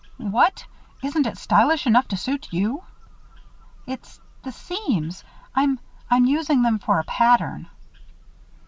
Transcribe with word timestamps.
"What! 0.33 0.65
Isn't 1.03 1.27
it 1.27 1.37
stylish 1.37 1.85
enough 1.85 2.07
to 2.07 2.17
suit 2.17 2.47
you?" 2.51 2.81
"It's 3.85 4.19
the 4.41 4.51
seams. 4.51 5.23
I'm 5.53 5.77
I'm 6.09 6.25
using 6.25 6.63
them 6.63 6.79
for 6.79 6.97
a 6.99 7.03
pattern." 7.03 7.67